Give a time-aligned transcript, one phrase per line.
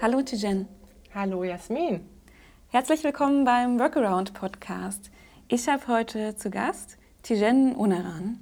[0.00, 0.68] Hallo Tijen.
[1.12, 2.08] Hallo Jasmin.
[2.68, 5.10] Herzlich willkommen beim Workaround Podcast.
[5.48, 8.38] Ich habe heute zu Gast Tijen Unaran.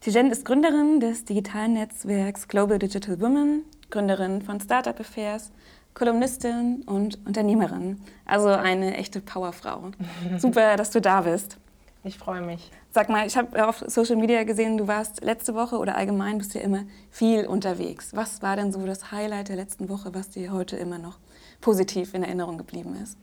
[0.00, 5.50] Tijen ist Gründerin des digitalen Netzwerks Global Digital Women, Gründerin von Startup Affairs,
[5.94, 8.00] Kolumnistin und Unternehmerin.
[8.24, 9.90] Also eine echte Powerfrau.
[10.38, 11.58] Super, dass du da bist.
[12.04, 12.70] Ich freue mich.
[12.90, 16.54] Sag mal, ich habe auf Social Media gesehen, du warst letzte Woche oder allgemein bist
[16.54, 18.14] du ja immer viel unterwegs.
[18.14, 21.18] Was war denn so das Highlight der letzten Woche, was dir heute immer noch
[21.60, 23.18] positiv in Erinnerung geblieben ist?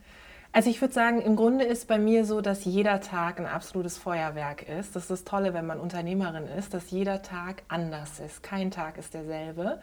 [0.55, 3.97] Also ich würde sagen, im Grunde ist bei mir so, dass jeder Tag ein absolutes
[3.97, 4.95] Feuerwerk ist.
[4.95, 8.43] Das ist das Tolle, wenn man Unternehmerin ist, dass jeder Tag anders ist.
[8.43, 9.81] Kein Tag ist derselbe.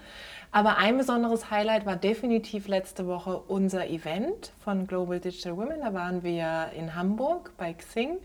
[0.53, 5.81] Aber ein besonderes Highlight war definitiv letzte Woche unser Event von Global Digital Women.
[5.81, 8.19] Da waren wir in Hamburg bei Xing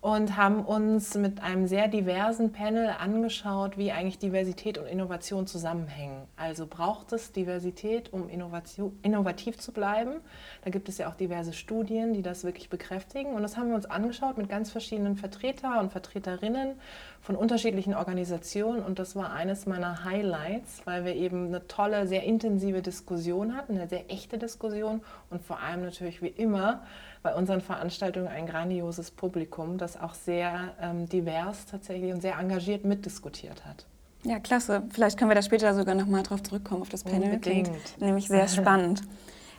[0.00, 6.22] und haben uns mit einem sehr diversen Panel angeschaut, wie eigentlich Diversität und Innovation zusammenhängen.
[6.36, 10.20] Also braucht es Diversität, um innovativ zu bleiben?
[10.62, 13.32] Da gibt es ja auch diverse Studien, die das wirklich bekräftigen.
[13.32, 16.76] Und das haben wir uns angeschaut mit ganz verschiedenen Vertreter und Vertreterinnen
[17.20, 18.84] von unterschiedlichen Organisationen.
[18.84, 23.76] Und das war eines meiner Highlights, weil wir eben eine tolle, sehr intensive Diskussion hatten,
[23.76, 26.82] eine sehr echte Diskussion und vor allem natürlich wie immer
[27.22, 32.84] bei unseren Veranstaltungen ein grandioses Publikum, das auch sehr ähm, divers tatsächlich und sehr engagiert
[32.84, 33.86] mitdiskutiert hat.
[34.24, 34.82] Ja, klasse.
[34.90, 37.34] Vielleicht können wir da später sogar nochmal drauf zurückkommen auf das Panel.
[37.34, 37.68] Unbedingt.
[37.68, 39.02] Klingt nämlich sehr spannend.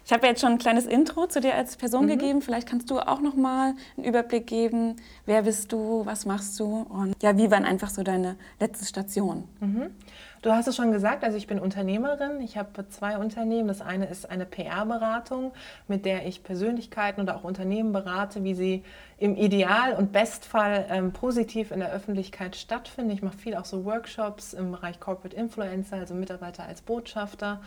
[0.06, 2.10] Ich habe jetzt schon ein kleines Intro zu dir als Person mhm.
[2.10, 2.42] gegeben.
[2.42, 4.96] Vielleicht kannst du auch noch mal einen Überblick geben.
[5.26, 6.06] Wer bist du?
[6.06, 6.82] Was machst du?
[6.90, 9.48] Und ja, wie waren einfach so deine letzten Stationen?
[9.60, 9.92] Mhm.
[10.42, 12.40] Du hast es schon gesagt, also ich bin Unternehmerin.
[12.40, 13.68] Ich habe zwei Unternehmen.
[13.68, 15.52] Das eine ist eine PR-Beratung,
[15.90, 18.84] mit der ich Persönlichkeiten oder auch Unternehmen berate, wie sie
[19.20, 23.12] im Ideal- und Bestfall ähm, positiv in der Öffentlichkeit stattfinden.
[23.12, 27.62] Ich mache viel auch so Workshops im Bereich Corporate Influencer, also Mitarbeiter als Botschafter.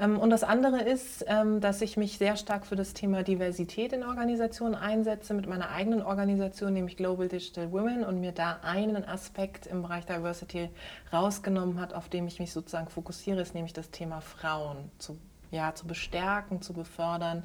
[0.00, 3.92] Ähm, und das andere ist, ähm, dass ich mich sehr stark für das Thema Diversität
[3.92, 9.04] in Organisationen einsetze, mit meiner eigenen Organisation, nämlich Global Digital Women, und mir da einen
[9.04, 10.70] Aspekt im Bereich Diversity
[11.12, 15.18] rausgenommen hat, auf dem ich mich sozusagen fokussiere, ist nämlich das Thema Frauen zu,
[15.50, 17.42] ja, zu bestärken, zu befördern,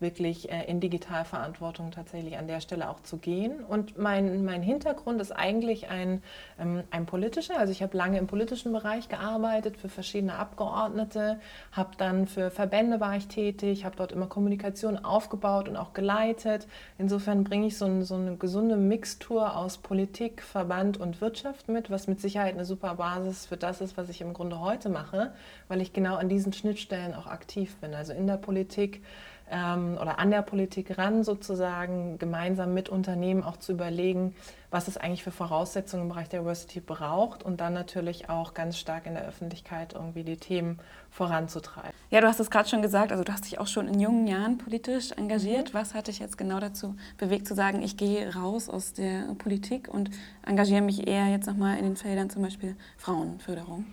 [0.00, 3.64] wirklich äh, in Digitalverantwortung tatsächlich an der Stelle auch zu gehen.
[3.64, 6.22] Und mein, mein Hintergrund ist eigentlich ein,
[6.58, 7.58] ähm, ein politischer.
[7.58, 11.40] Also ich habe lange im politischen Bereich gearbeitet für verschiedene Abgeordnete,
[11.72, 16.66] habe dann für Verbände war ich tätig, habe dort immer Kommunikation aufgebaut und auch geleitet.
[16.98, 21.90] Insofern bringe ich so, ein, so eine gesunde Mixtur aus Politik, Verband und Wirtschaft mit,
[21.90, 25.32] was mit Sicherheit eine super Basis für das ist, was ich im Grunde heute mache,
[25.68, 27.94] weil ich genau an diesen Schnittstellen auch aktiv bin.
[27.94, 29.02] Also in der Politik
[29.50, 34.34] ähm, oder an der Politik ran, sozusagen gemeinsam mit Unternehmen auch zu überlegen,
[34.70, 39.06] was es eigentlich für Voraussetzungen im Bereich Diversity braucht und dann natürlich auch ganz stark
[39.06, 40.78] in der Öffentlichkeit irgendwie die Themen
[41.10, 41.92] voranzutreiben.
[42.10, 44.26] Ja, du hast es gerade schon gesagt, also du hast dich auch schon in jungen
[44.26, 45.72] Jahren politisch engagiert.
[45.72, 45.78] Mhm.
[45.78, 49.88] Was hat dich jetzt genau dazu bewegt zu sagen, ich gehe raus aus der Politik
[49.88, 50.10] und
[50.44, 53.86] engagiere mich eher jetzt nochmal in den Feldern zum Beispiel Frauenförderung?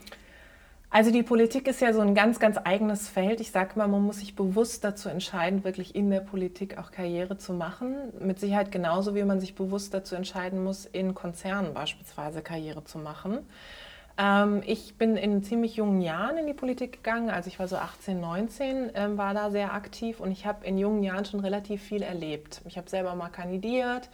[0.96, 3.42] Also die Politik ist ja so ein ganz, ganz eigenes Feld.
[3.42, 7.38] Ich sage mal, man muss sich bewusst dazu entscheiden, wirklich in der Politik auch Karriere
[7.38, 8.14] zu machen.
[8.22, 12.98] Mit Sicherheit genauso, wie man sich bewusst dazu entscheiden muss, in Konzernen beispielsweise Karriere zu
[12.98, 13.40] machen.
[14.18, 17.76] Ähm, ich bin in ziemlich jungen Jahren in die Politik gegangen, also ich war so
[17.76, 21.82] 18, 19, ähm, war da sehr aktiv und ich habe in jungen Jahren schon relativ
[21.82, 22.62] viel erlebt.
[22.64, 24.10] Ich habe selber mal kandidiert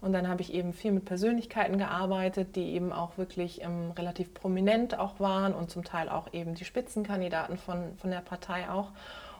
[0.00, 4.34] und dann habe ich eben viel mit Persönlichkeiten gearbeitet, die eben auch wirklich ähm, relativ
[4.34, 8.92] prominent auch waren und zum Teil auch eben die Spitzenkandidaten von, von der Partei auch.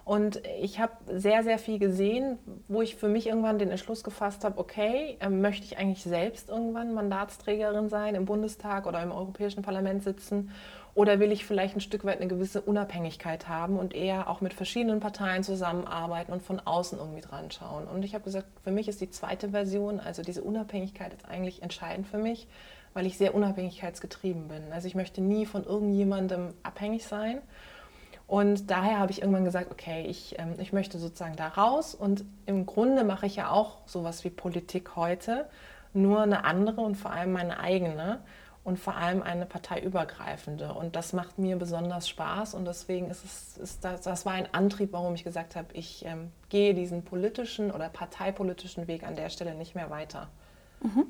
[0.06, 4.44] Und ich habe sehr, sehr viel gesehen, wo ich für mich irgendwann den Entschluss gefasst
[4.44, 9.62] habe, okay, äh, möchte ich eigentlich selbst irgendwann Mandatsträgerin sein, im Bundestag oder im Europäischen
[9.62, 10.52] Parlament sitzen
[10.96, 14.54] oder will ich vielleicht ein Stück weit eine gewisse Unabhängigkeit haben und eher auch mit
[14.54, 17.86] verschiedenen Parteien zusammenarbeiten und von außen irgendwie dran schauen?
[17.86, 21.62] Und ich habe gesagt, für mich ist die zweite Version, also diese Unabhängigkeit, ist eigentlich
[21.62, 22.48] entscheidend für mich,
[22.94, 24.72] weil ich sehr unabhängigkeitsgetrieben bin.
[24.72, 27.42] Also ich möchte nie von irgendjemandem abhängig sein.
[28.26, 31.94] Und daher habe ich irgendwann gesagt, okay, ich, ähm, ich möchte sozusagen da raus.
[31.94, 35.46] Und im Grunde mache ich ja auch sowas wie Politik heute,
[35.92, 38.20] nur eine andere und vor allem meine eigene
[38.66, 40.74] und vor allem eine parteiübergreifende.
[40.74, 44.52] Und das macht mir besonders Spaß und deswegen ist es, ist das, das war ein
[44.52, 49.30] Antrieb, warum ich gesagt habe, ich ähm, gehe diesen politischen oder parteipolitischen Weg an der
[49.30, 50.26] Stelle nicht mehr weiter.
[50.80, 51.06] Mhm.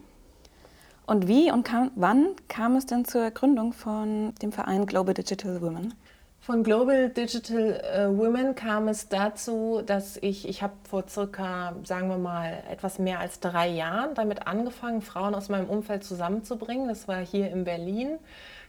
[1.06, 5.62] Und wie und kam, wann kam es denn zur Gründung von dem Verein Global Digital
[5.62, 5.94] Women?
[6.40, 12.08] Von Global Digital äh, Women kam es dazu, dass ich, ich habe vor circa, sagen
[12.08, 16.86] wir mal, etwas mehr als drei Jahren damit angefangen, Frauen aus meinem Umfeld zusammenzubringen.
[16.86, 18.18] Das war hier in Berlin.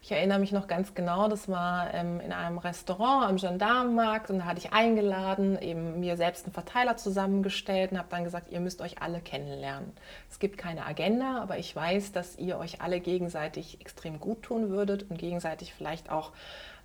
[0.01, 4.39] Ich erinnere mich noch ganz genau, das war ähm, in einem Restaurant am Gendarmenmarkt und
[4.39, 8.59] da hatte ich eingeladen, eben mir selbst einen Verteiler zusammengestellt und habe dann gesagt, ihr
[8.59, 9.91] müsst euch alle kennenlernen.
[10.29, 14.69] Es gibt keine Agenda, aber ich weiß, dass ihr euch alle gegenseitig extrem gut tun
[14.69, 16.31] würdet und gegenseitig vielleicht auch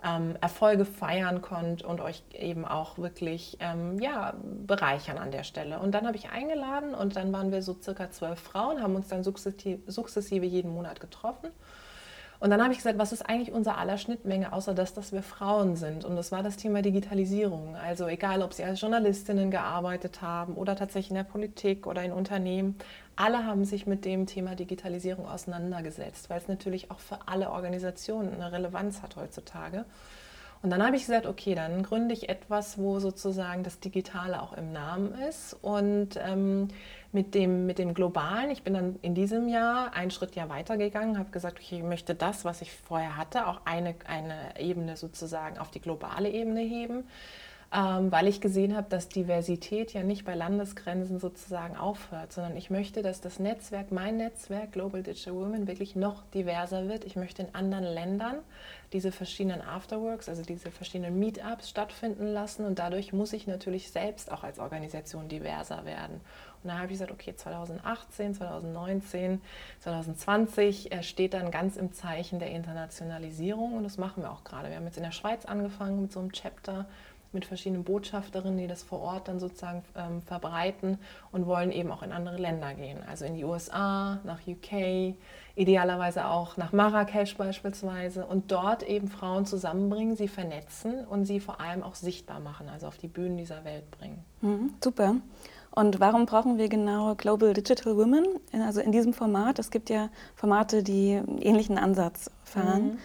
[0.04, 5.78] ähm, Erfolge feiern könnt und euch eben auch wirklich ähm, ja, bereichern an der Stelle.
[5.78, 9.08] Und dann habe ich eingeladen und dann waren wir so circa zwölf Frauen, haben uns
[9.08, 11.50] dann sukzessive, sukzessive jeden Monat getroffen.
[12.42, 15.22] Und dann habe ich gesagt, was ist eigentlich unser aller Schnittmenge, außer das, dass wir
[15.22, 16.04] Frauen sind?
[16.04, 17.76] Und das war das Thema Digitalisierung.
[17.76, 22.10] Also egal, ob sie als Journalistinnen gearbeitet haben oder tatsächlich in der Politik oder in
[22.10, 22.76] Unternehmen,
[23.14, 28.34] alle haben sich mit dem Thema Digitalisierung auseinandergesetzt, weil es natürlich auch für alle Organisationen
[28.34, 29.84] eine Relevanz hat heutzutage.
[30.62, 34.52] Und dann habe ich gesagt, okay, dann gründe ich etwas, wo sozusagen das Digitale auch
[34.52, 35.54] im Namen ist.
[35.60, 36.68] Und ähm,
[37.10, 41.18] mit, dem, mit dem Globalen, ich bin dann in diesem Jahr einen Schritt ja weitergegangen,
[41.18, 45.58] habe gesagt, okay, ich möchte das, was ich vorher hatte, auch eine, eine Ebene sozusagen
[45.58, 47.04] auf die globale Ebene heben
[47.74, 53.00] weil ich gesehen habe, dass Diversität ja nicht bei Landesgrenzen sozusagen aufhört, sondern ich möchte,
[53.00, 57.04] dass das Netzwerk, mein Netzwerk Global Digital Women, wirklich noch diverser wird.
[57.04, 58.36] Ich möchte in anderen Ländern
[58.92, 64.30] diese verschiedenen Afterworks, also diese verschiedenen Meetups stattfinden lassen und dadurch muss ich natürlich selbst
[64.30, 66.20] auch als Organisation diverser werden.
[66.62, 69.40] Und da habe ich gesagt, okay, 2018, 2019,
[69.80, 74.68] 2020 steht dann ganz im Zeichen der Internationalisierung und das machen wir auch gerade.
[74.68, 76.86] Wir haben jetzt in der Schweiz angefangen mit so einem Chapter
[77.34, 80.98] mit verschiedenen Botschafterinnen, die das vor Ort dann sozusagen ähm, verbreiten
[81.30, 82.98] und wollen eben auch in andere Länder gehen.
[83.08, 85.14] Also in die USA, nach UK,
[85.54, 91.60] idealerweise auch nach Marrakesch beispielsweise und dort eben Frauen zusammenbringen, sie vernetzen und sie vor
[91.60, 94.24] allem auch sichtbar machen, also auf die Bühnen dieser Welt bringen.
[94.40, 95.16] Mhm, super.
[95.74, 98.26] Und warum brauchen wir genau Global Digital Women?
[98.52, 102.92] Also in diesem Format, es gibt ja Formate, die einen ähnlichen Ansatz fahren.
[102.92, 102.98] Mhm.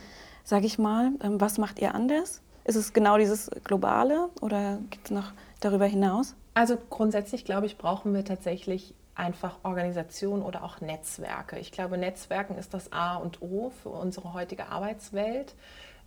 [0.43, 2.41] Sag ich mal, ähm, was macht ihr anders?
[2.67, 5.31] Ist es genau dieses Globale oder gibt es noch
[5.61, 6.35] darüber hinaus?
[6.53, 11.57] Also grundsätzlich, glaube ich, brauchen wir tatsächlich einfach Organisation oder auch Netzwerke.
[11.59, 15.55] Ich glaube, Netzwerken ist das A und O für unsere heutige Arbeitswelt.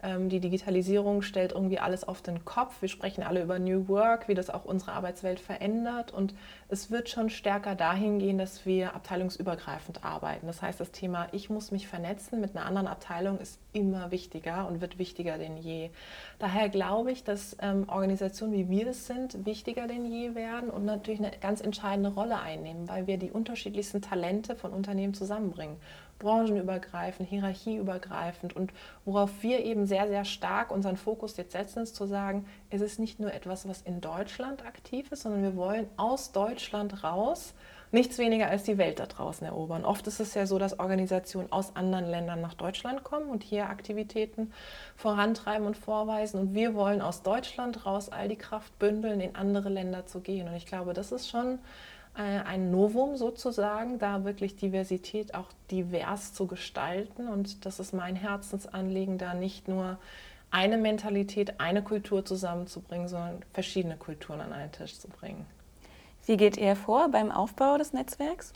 [0.03, 2.81] Ähm, die Digitalisierung stellt irgendwie alles auf den Kopf.
[2.81, 6.13] Wir sprechen alle über New Work, wie das auch unsere Arbeitswelt verändert.
[6.13, 6.35] Und
[6.69, 10.47] es wird schon stärker dahin gehen, dass wir abteilungsübergreifend arbeiten.
[10.47, 14.67] Das heißt, das Thema, ich muss mich vernetzen mit einer anderen Abteilung, ist immer wichtiger
[14.67, 15.91] und wird wichtiger denn je.
[16.39, 20.85] Daher glaube ich, dass ähm, Organisationen wie wir es sind, wichtiger denn je werden und
[20.85, 25.77] natürlich eine ganz entscheidende Rolle einnehmen, weil wir die unterschiedlichsten Talente von Unternehmen zusammenbringen
[26.21, 28.73] branchenübergreifend, hierarchieübergreifend und
[29.05, 33.01] worauf wir eben sehr, sehr stark unseren Fokus jetzt setzen, ist zu sagen, es ist
[33.01, 37.55] nicht nur etwas, was in Deutschland aktiv ist, sondern wir wollen aus Deutschland raus
[37.93, 39.85] nichts weniger als die Welt da draußen erobern.
[39.85, 43.69] Oft ist es ja so, dass Organisationen aus anderen Ländern nach Deutschland kommen und hier
[43.69, 44.53] Aktivitäten
[44.97, 46.39] vorantreiben und vorweisen.
[46.39, 50.49] Und wir wollen aus Deutschland raus all die Kraft bündeln, in andere Länder zu gehen.
[50.49, 51.59] Und ich glaube, das ist schon
[52.15, 57.29] ein Novum sozusagen, da wirklich Diversität auch divers zu gestalten.
[57.29, 59.99] Und das ist mein Herzensanliegen, da nicht nur
[60.51, 65.47] eine Mentalität, eine Kultur zusammenzubringen, sondern verschiedene Kulturen an einen Tisch zu bringen.
[66.27, 68.53] Wie geht ihr vor beim Aufbau des Netzwerks?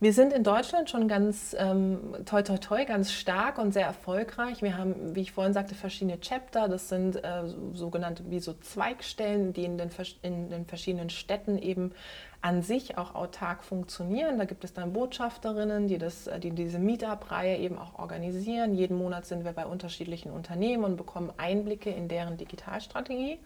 [0.00, 4.62] Wir sind in Deutschland schon ganz ähm, toi toi toi, ganz stark und sehr erfolgreich.
[4.62, 6.68] Wir haben, wie ich vorhin sagte, verschiedene Chapter.
[6.68, 7.42] Das sind äh,
[7.74, 9.90] sogenannte wie so Zweigstellen, die in den,
[10.22, 11.92] in den verschiedenen Städten eben
[12.40, 14.38] an sich auch autark funktionieren.
[14.38, 18.74] Da gibt es dann Botschafterinnen, die, das, die diese Meetup-Reihe eben auch organisieren.
[18.74, 23.38] Jeden Monat sind wir bei unterschiedlichen Unternehmen und bekommen Einblicke in deren Digitalstrategie.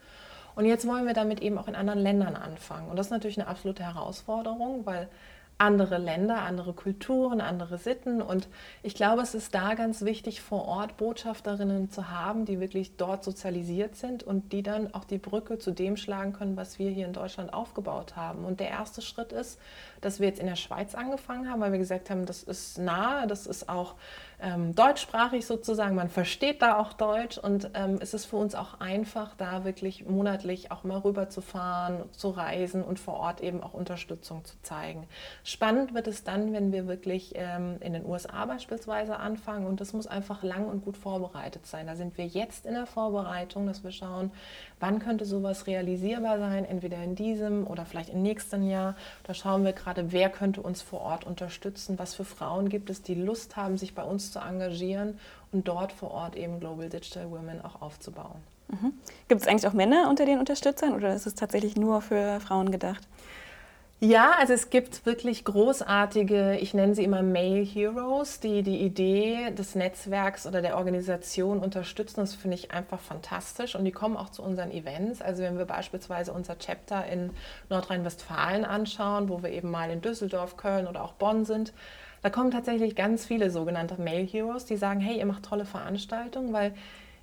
[0.55, 2.89] Und jetzt wollen wir damit eben auch in anderen Ländern anfangen.
[2.89, 5.07] Und das ist natürlich eine absolute Herausforderung, weil
[5.57, 8.21] andere Länder, andere Kulturen, andere Sitten.
[8.21, 8.47] Und
[8.81, 13.23] ich glaube, es ist da ganz wichtig, vor Ort Botschafterinnen zu haben, die wirklich dort
[13.23, 17.05] sozialisiert sind und die dann auch die Brücke zu dem schlagen können, was wir hier
[17.05, 18.45] in Deutschland aufgebaut haben.
[18.45, 19.59] Und der erste Schritt ist,
[20.01, 23.27] dass wir jetzt in der Schweiz angefangen haben, weil wir gesagt haben, das ist nahe,
[23.27, 23.95] das ist auch
[24.43, 28.81] ähm, deutschsprachig sozusagen, man versteht da auch Deutsch und ähm, es ist für uns auch
[28.81, 34.43] einfach, da wirklich monatlich auch mal rüberzufahren, zu reisen und vor Ort eben auch Unterstützung
[34.43, 35.07] zu zeigen.
[35.45, 39.91] Spannend wird es dann, wenn wir wirklich ähm, in den USA beispielsweise anfangen und das
[39.91, 41.85] muss einfach lang und gut vorbereitet sein.
[41.87, 44.31] Da sind wir jetzt in der Vorbereitung, dass wir schauen,
[44.79, 48.95] wann könnte sowas realisierbar sein, entweder in diesem oder vielleicht im nächsten Jahr.
[49.23, 53.01] Da schauen wir gerade, wer könnte uns vor Ort unterstützen, was für Frauen gibt es,
[53.01, 55.19] die Lust haben, sich bei uns zu engagieren
[55.51, 58.41] und dort vor Ort eben Global Digital Women auch aufzubauen.
[58.69, 58.93] Mhm.
[59.27, 62.71] Gibt es eigentlich auch Männer unter den Unterstützern oder ist es tatsächlich nur für Frauen
[62.71, 63.05] gedacht?
[64.05, 69.51] Ja, also es gibt wirklich großartige, ich nenne sie immer Male Heroes, die die Idee
[69.51, 72.19] des Netzwerks oder der Organisation unterstützen.
[72.19, 75.21] Das finde ich einfach fantastisch und die kommen auch zu unseren Events.
[75.21, 77.29] Also wenn wir beispielsweise unser Chapter in
[77.69, 81.71] Nordrhein-Westfalen anschauen, wo wir eben mal in Düsseldorf, Köln oder auch Bonn sind,
[82.21, 86.51] da kommen tatsächlich ganz viele sogenannte Male Heroes, die sagen, hey, ihr macht tolle Veranstaltungen,
[86.51, 86.73] weil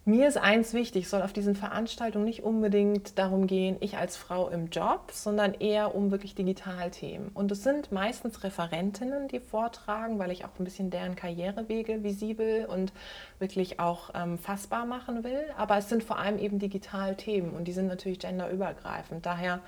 [0.06, 4.48] mir ist eins wichtig, soll auf diesen Veranstaltungen nicht unbedingt darum gehen, ich als Frau
[4.48, 7.28] im Job, sondern eher um wirklich Digitalthemen.
[7.34, 12.64] Und es sind meistens Referentinnen, die vortragen, weil ich auch ein bisschen deren Karrierewege visibel
[12.64, 12.92] und
[13.38, 15.44] wirklich auch ähm, fassbar machen will.
[15.58, 19.26] Aber es sind vor allem eben Digitalthemen und die sind natürlich genderübergreifend.
[19.26, 19.60] Daher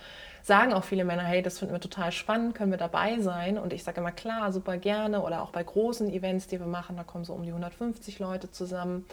[0.42, 3.58] sagen auch viele Männer, hey, das finden wir total spannend, können wir dabei sein?
[3.58, 5.22] Und ich sage immer, klar, super gerne.
[5.22, 8.50] Oder auch bei großen Events, die wir machen, da kommen so um die 150 Leute
[8.50, 9.04] zusammen.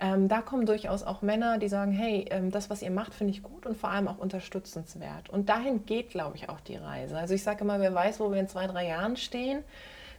[0.00, 3.32] Ähm, da kommen durchaus auch Männer, die sagen, hey, ähm, das, was ihr macht, finde
[3.32, 5.28] ich gut und vor allem auch unterstützenswert.
[5.28, 7.18] Und dahin geht, glaube ich, auch die Reise.
[7.18, 9.62] Also ich sage immer, wer weiß, wo wir in zwei, drei Jahren stehen,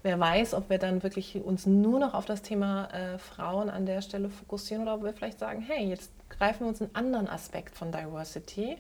[0.04, 3.88] wer weiß, ob wir dann wirklich uns nur noch auf das Thema äh, Frauen an
[3.88, 7.28] der Stelle fokussieren oder ob wir vielleicht sagen, hey, jetzt greifen wir uns einen anderen
[7.28, 8.78] Aspekt von Diversity.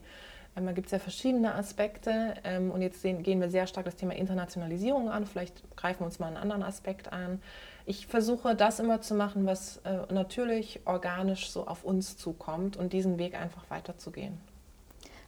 [0.55, 3.85] Ähm, da gibt es ja verschiedene Aspekte ähm, und jetzt sehen, gehen wir sehr stark
[3.85, 5.25] das Thema Internationalisierung an.
[5.25, 7.39] Vielleicht greifen wir uns mal einen anderen Aspekt an
[7.85, 12.93] ich versuche das immer zu machen, was äh, natürlich organisch so auf uns zukommt und
[12.93, 14.37] diesen Weg einfach weiterzugehen.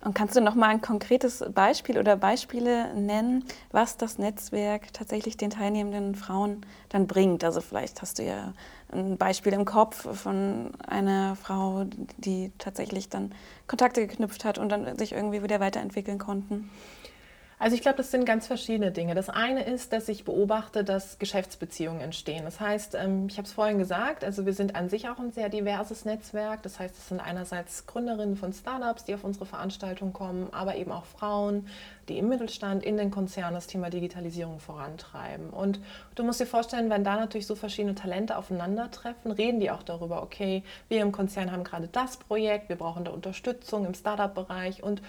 [0.03, 5.37] Und kannst du noch mal ein konkretes Beispiel oder Beispiele nennen, was das Netzwerk tatsächlich
[5.37, 7.43] den teilnehmenden Frauen dann bringt?
[7.45, 8.53] Also vielleicht hast du ja
[8.91, 11.85] ein Beispiel im Kopf von einer Frau,
[12.17, 13.33] die tatsächlich dann
[13.67, 16.69] Kontakte geknüpft hat und dann sich irgendwie wieder weiterentwickeln konnten.
[17.63, 19.15] Also ich glaube, das sind ganz verschiedene Dinge.
[19.15, 22.43] Das eine ist, dass ich beobachte, dass Geschäftsbeziehungen entstehen.
[22.43, 25.31] Das heißt, ähm, ich habe es vorhin gesagt, also wir sind an sich auch ein
[25.31, 26.61] sehr diverses Netzwerk.
[26.63, 30.91] Das heißt, es sind einerseits Gründerinnen von Startups, die auf unsere Veranstaltung kommen, aber eben
[30.91, 31.67] auch Frauen,
[32.09, 35.49] die im Mittelstand, in den Konzernen das Thema Digitalisierung vorantreiben.
[35.49, 35.79] Und
[36.15, 40.21] du musst dir vorstellen, wenn da natürlich so verschiedene Talente aufeinandertreffen, reden die auch darüber,
[40.21, 45.01] okay, wir im Konzern haben gerade das Projekt, wir brauchen da Unterstützung im Startup-Bereich und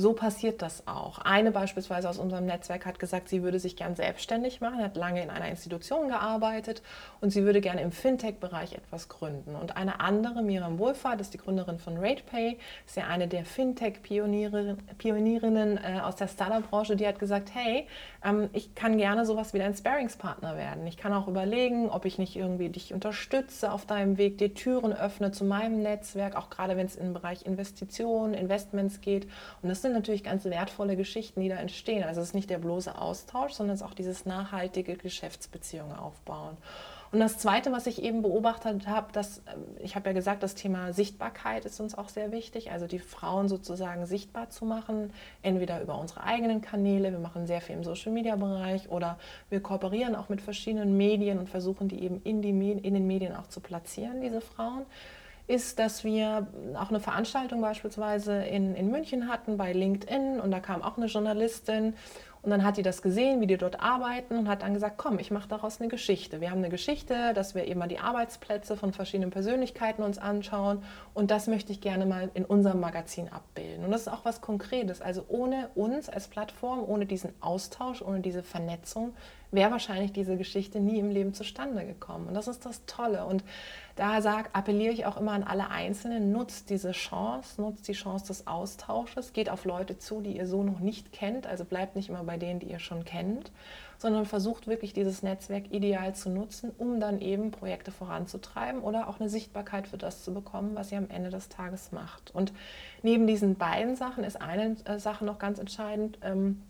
[0.00, 1.18] so passiert das auch.
[1.18, 5.22] Eine beispielsweise aus unserem Netzwerk hat gesagt, sie würde sich gern selbstständig machen, hat lange
[5.22, 6.82] in einer Institution gearbeitet
[7.20, 9.54] und sie würde gerne im Fintech-Bereich etwas gründen.
[9.54, 15.76] Und eine andere, Miriam Wohlfahrt, ist die Gründerin von RatePay, ist ja eine der Fintech-Pionierinnen
[15.76, 17.86] äh, aus der Startup-Branche, die hat gesagt, hey,
[18.24, 20.86] ähm, ich kann gerne sowas wie dein Sparringspartner werden.
[20.86, 24.92] Ich kann auch überlegen, ob ich nicht irgendwie dich unterstütze auf deinem Weg, dir Türen
[24.92, 29.28] öffne zu meinem Netzwerk, auch gerade wenn es im Bereich Investitionen, Investments geht.
[29.62, 32.04] Und das sind natürlich ganz wertvolle Geschichten, die da entstehen.
[32.04, 36.56] Also es ist nicht der bloße Austausch, sondern es ist auch dieses nachhaltige Geschäftsbeziehungen aufbauen.
[37.12, 40.54] Und das Zweite, was ich eben beobachtet habe, dass ähm, ich habe ja gesagt, das
[40.54, 45.82] Thema Sichtbarkeit ist uns auch sehr wichtig, also die Frauen sozusagen sichtbar zu machen, entweder
[45.82, 49.18] über unsere eigenen Kanäle, wir machen sehr viel im Social-Media-Bereich oder
[49.48, 53.34] wir kooperieren auch mit verschiedenen Medien und versuchen die eben in, die, in den Medien
[53.34, 54.86] auch zu platzieren, diese Frauen
[55.50, 60.60] ist, dass wir auch eine Veranstaltung beispielsweise in, in München hatten bei LinkedIn und da
[60.60, 61.94] kam auch eine Journalistin
[62.42, 65.18] und dann hat die das gesehen, wie die dort arbeiten und hat dann gesagt, komm,
[65.18, 66.40] ich mache daraus eine Geschichte.
[66.40, 70.82] Wir haben eine Geschichte, dass wir eben mal die Arbeitsplätze von verschiedenen Persönlichkeiten uns anschauen
[71.12, 73.84] und das möchte ich gerne mal in unserem Magazin abbilden.
[73.84, 75.02] Und das ist auch was Konkretes.
[75.02, 79.14] Also ohne uns als Plattform, ohne diesen Austausch, ohne diese Vernetzung
[79.50, 82.28] wäre wahrscheinlich diese Geschichte nie im Leben zustande gekommen.
[82.28, 83.24] Und das ist das Tolle.
[83.24, 83.44] Und
[83.96, 88.28] da sag, appelliere ich auch immer an alle Einzelnen, nutzt diese Chance, nutzt die Chance
[88.28, 92.08] des Austausches, geht auf Leute zu, die ihr so noch nicht kennt, also bleibt nicht
[92.08, 93.50] immer bei denen, die ihr schon kennt,
[93.98, 99.20] sondern versucht wirklich dieses Netzwerk ideal zu nutzen, um dann eben Projekte voranzutreiben oder auch
[99.20, 102.34] eine Sichtbarkeit für das zu bekommen, was ihr am Ende des Tages macht.
[102.34, 102.54] Und
[103.02, 106.18] neben diesen beiden Sachen ist eine äh, Sache noch ganz entscheidend.
[106.22, 106.62] Ähm,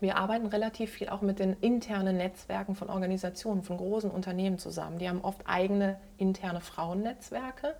[0.00, 4.98] wir arbeiten relativ viel auch mit den internen Netzwerken von Organisationen, von großen Unternehmen zusammen.
[4.98, 7.74] Die haben oft eigene interne Frauennetzwerke.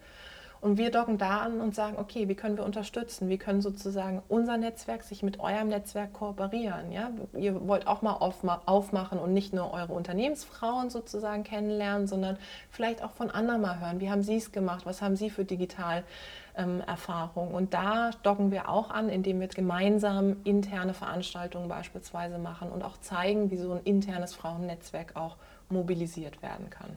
[0.60, 3.28] Und wir docken da an und sagen, okay, wie können wir unterstützen?
[3.28, 6.90] Wie können sozusagen unser Netzwerk sich mit eurem Netzwerk kooperieren?
[6.90, 7.12] Ja?
[7.36, 12.38] Ihr wollt auch mal aufmachen und nicht nur eure Unternehmensfrauen sozusagen kennenlernen, sondern
[12.70, 14.00] vielleicht auch von anderen mal hören.
[14.00, 14.84] Wie haben sie es gemacht?
[14.84, 16.02] Was haben sie für digital
[16.58, 17.54] ähm, Erfahrung.
[17.54, 22.98] Und da docken wir auch an, indem wir gemeinsam interne Veranstaltungen beispielsweise machen und auch
[22.98, 25.36] zeigen, wie so ein internes Frauennetzwerk auch
[25.70, 26.96] mobilisiert werden kann.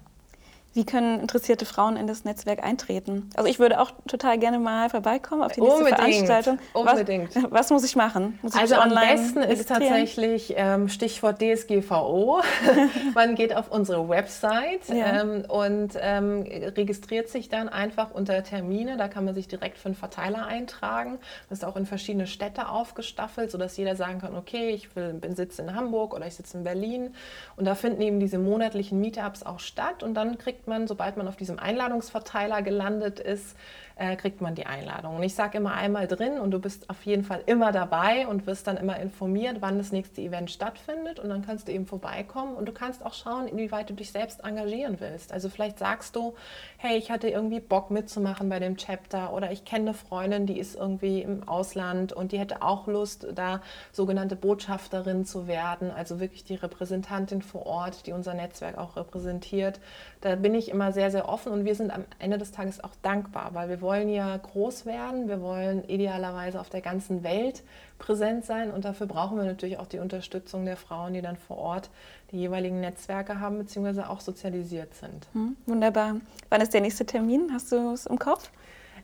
[0.74, 3.30] Wie können interessierte Frauen in das Netzwerk eintreten?
[3.36, 6.28] Also ich würde auch total gerne mal vorbeikommen auf die nächste Unbedingt.
[6.28, 6.60] Veranstaltung.
[6.74, 7.52] Was, Unbedingt.
[7.52, 8.40] Was, muss ich machen?
[8.42, 12.42] Muss also ich am besten ist tatsächlich ähm, Stichwort DSGVO.
[13.16, 15.22] Man geht auf unsere Website ja.
[15.22, 18.96] ähm, und ähm, registriert sich dann einfach unter Termine.
[18.96, 21.20] Da kann man sich direkt für einen Verteiler eintragen.
[21.50, 25.36] Das ist auch in verschiedene Städte aufgestaffelt, sodass jeder sagen kann, okay, ich will, bin
[25.36, 27.14] sitze in Hamburg oder ich sitze in Berlin.
[27.58, 30.02] Und da finden eben diese monatlichen Meetups auch statt.
[30.02, 33.56] Und dann kriegt man, sobald man auf diesem Einladungsverteiler gelandet ist,
[33.96, 35.16] äh, kriegt man die Einladung.
[35.16, 38.48] Und ich sage immer einmal drin und du bist auf jeden Fall immer dabei und
[38.48, 41.20] wirst dann immer informiert, wann das nächste Event stattfindet.
[41.20, 44.44] Und dann kannst du eben vorbeikommen und du kannst auch schauen, inwieweit du dich selbst
[44.44, 45.32] engagieren willst.
[45.32, 46.36] Also vielleicht sagst du,
[46.78, 50.60] hey, ich hatte irgendwie Bock mitzumachen bei dem Chapter oder ich kenne eine Freundin, die
[50.60, 56.20] ist irgendwie im Ausland und die hätte auch Lust, da sogenannte Botschafterin zu werden, also
[56.20, 59.80] wirklich die Repräsentantin vor Ort, die unser Netzwerk auch repräsentiert.
[60.22, 62.92] Da bin ich immer sehr, sehr offen und wir sind am Ende des Tages auch
[63.02, 67.64] dankbar, weil wir wollen ja groß werden, wir wollen idealerweise auf der ganzen Welt
[67.98, 71.58] präsent sein und dafür brauchen wir natürlich auch die Unterstützung der Frauen, die dann vor
[71.58, 71.90] Ort
[72.32, 74.02] die jeweiligen Netzwerke haben bzw.
[74.04, 75.28] auch sozialisiert sind.
[75.34, 76.18] Hm, wunderbar.
[76.50, 77.50] Wann ist der nächste Termin?
[77.52, 78.52] Hast du es im Kopf?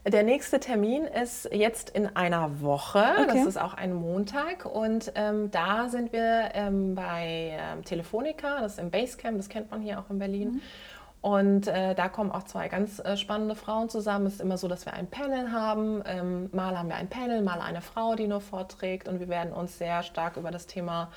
[0.05, 3.03] Der nächste Termin ist jetzt in einer Woche.
[3.17, 3.27] Okay.
[3.27, 4.65] Das ist auch ein Montag.
[4.65, 9.69] Und ähm, da sind wir ähm, bei ähm, Telefonica, das ist im Basecamp, das kennt
[9.69, 10.51] man hier auch in Berlin.
[10.51, 10.62] Mhm.
[11.21, 14.27] Und äh, da kommen auch zwei ganz äh, spannende Frauen zusammen.
[14.27, 16.03] Es ist immer so, dass wir ein Panel haben.
[16.05, 19.07] Ähm, mal haben wir ein Panel, mal eine Frau, die nur vorträgt.
[19.07, 21.09] Und wir werden uns sehr stark über das Thema,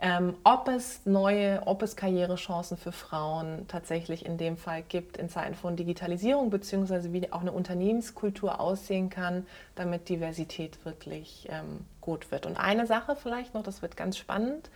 [0.00, 5.28] ähm, ob es neue, ob es Karrierechancen für Frauen tatsächlich in dem Fall gibt in
[5.28, 12.30] Zeiten von Digitalisierung, beziehungsweise wie auch eine Unternehmenskultur aussehen kann, damit Diversität wirklich ähm, gut
[12.30, 12.46] wird.
[12.46, 14.70] Und eine Sache vielleicht noch, das wird ganz spannend.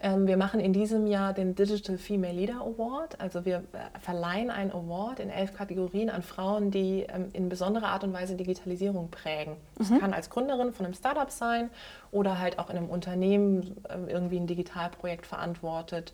[0.00, 3.20] Ähm, wir machen in diesem Jahr den Digital Female Leader Award.
[3.20, 7.88] Also wir äh, verleihen einen Award in elf Kategorien an Frauen, die ähm, in besonderer
[7.88, 9.56] Art und Weise Digitalisierung prägen.
[9.76, 10.00] Das mhm.
[10.00, 11.70] kann als Gründerin von einem Startup sein
[12.10, 16.12] oder halt auch in einem Unternehmen äh, irgendwie ein Digitalprojekt verantwortet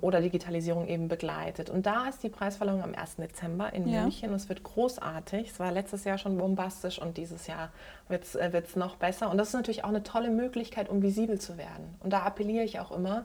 [0.00, 1.68] oder Digitalisierung eben begleitet.
[1.68, 3.16] Und da ist die Preisverleihung am 1.
[3.16, 4.02] Dezember in ja.
[4.02, 4.32] München.
[4.32, 5.50] Es wird großartig.
[5.50, 7.70] Es war letztes Jahr schon bombastisch und dieses Jahr
[8.08, 9.30] wird es äh, noch besser.
[9.30, 11.96] Und das ist natürlich auch eine tolle Möglichkeit, um visibel zu werden.
[12.00, 13.24] Und da appelliere ich auch immer,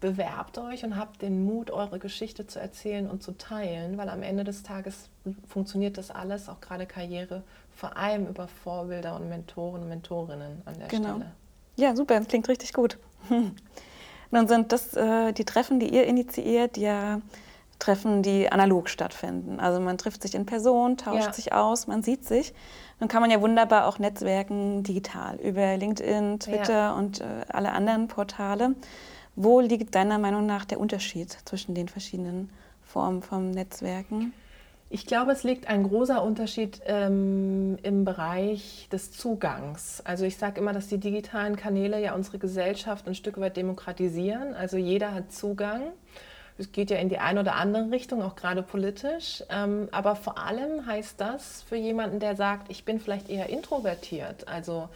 [0.00, 4.22] bewerbt euch und habt den Mut, eure Geschichte zu erzählen und zu teilen, weil am
[4.22, 5.10] Ende des Tages
[5.46, 7.42] funktioniert das alles, auch gerade Karriere,
[7.74, 11.16] vor allem über Vorbilder und Mentoren und Mentorinnen an der genau.
[11.16, 11.32] Stelle.
[11.76, 12.98] Ja, super, das klingt richtig gut.
[14.30, 17.20] Nun sind das äh, die Treffen, die ihr initiiert, ja
[17.80, 19.58] Treffen, die analog stattfinden.
[19.58, 21.32] Also man trifft sich in Person, tauscht ja.
[21.32, 22.52] sich aus, man sieht sich.
[23.00, 26.92] Dann kann man ja wunderbar auch netzwerken digital über LinkedIn, Twitter ja.
[26.92, 28.74] und äh, alle anderen Portale.
[29.34, 32.50] Wo liegt deiner Meinung nach der Unterschied zwischen den verschiedenen
[32.82, 34.34] Formen von Netzwerken?
[34.92, 40.02] Ich glaube, es liegt ein großer Unterschied ähm, im Bereich des Zugangs.
[40.04, 44.52] Also ich sage immer, dass die digitalen Kanäle ja unsere Gesellschaft ein Stück weit demokratisieren.
[44.52, 45.92] Also jeder hat Zugang.
[46.58, 49.44] Es geht ja in die eine oder andere Richtung, auch gerade politisch.
[49.48, 54.48] Ähm, aber vor allem heißt das für jemanden, der sagt, ich bin vielleicht eher introvertiert.
[54.48, 54.88] Also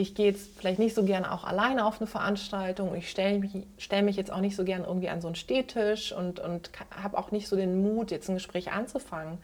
[0.00, 2.94] ich gehe jetzt vielleicht nicht so gerne auch alleine auf eine Veranstaltung.
[2.94, 6.12] Ich stelle mich, stell mich jetzt auch nicht so gerne irgendwie an so einen Stehtisch
[6.12, 6.70] und, und
[7.02, 9.38] habe auch nicht so den Mut, jetzt ein Gespräch anzufangen.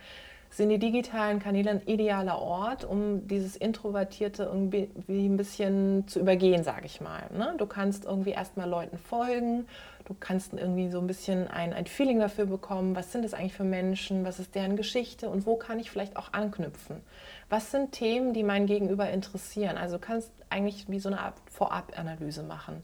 [0.56, 6.64] Sind die digitalen Kanäle ein idealer Ort, um dieses Introvertierte irgendwie ein bisschen zu übergehen,
[6.64, 7.24] sage ich mal.
[7.36, 7.54] Ne?
[7.58, 9.66] Du kannst irgendwie erstmal Leuten folgen,
[10.06, 13.52] du kannst irgendwie so ein bisschen ein, ein Feeling dafür bekommen, was sind das eigentlich
[13.52, 17.02] für Menschen, was ist deren Geschichte und wo kann ich vielleicht auch anknüpfen
[17.48, 19.76] was sind Themen, die mein Gegenüber interessieren?
[19.76, 22.82] Also du kannst eigentlich wie so eine Art Vorab-Analyse machen.